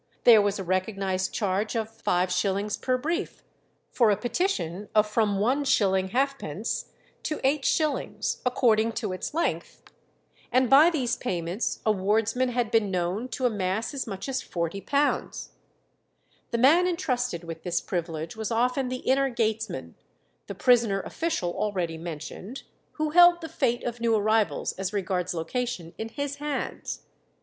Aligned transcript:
There 0.23 0.41
was 0.41 0.57
a 0.57 0.63
recognized 0.63 1.31
charge 1.31 1.75
of 1.75 1.87
5_s._ 1.91 2.81
per 2.81 2.97
brief, 2.97 3.43
for 3.91 4.09
a 4.09 4.17
petition 4.17 4.89
of 4.95 5.05
from 5.05 5.37
1_s._ 5.37 6.09
6_d._ 6.09 6.85
to 7.21 7.37
8_s._, 7.37 8.37
according 8.43 8.93
to 8.93 9.13
its 9.13 9.35
length, 9.35 9.83
and 10.51 10.71
by 10.71 10.89
these 10.89 11.15
payments 11.15 11.81
a 11.85 11.91
wardsman 11.91 12.49
had 12.49 12.71
been 12.71 12.89
known 12.89 13.27
to 13.27 13.45
amass 13.45 13.93
as 13.93 14.07
much 14.07 14.27
as 14.27 14.41
£40. 14.41 15.49
The 16.49 16.57
man 16.57 16.87
intrusted 16.87 17.43
with 17.43 17.61
this 17.61 17.79
privilege 17.79 18.35
was 18.35 18.49
often 18.49 18.89
the 18.89 19.05
inner 19.05 19.29
gatesman, 19.29 19.93
the 20.47 20.55
prisoner 20.55 21.01
official 21.03 21.53
already 21.53 21.99
mentioned, 21.99 22.63
who 22.93 23.11
held 23.11 23.41
the 23.41 23.47
fate 23.49 23.83
of 23.83 23.99
new 24.01 24.15
arrivals 24.15 24.73
as 24.79 24.93
regards 24.93 25.35
location 25.35 25.93
in 25.99 26.09
his 26.09 26.37
hands. 26.37 27.01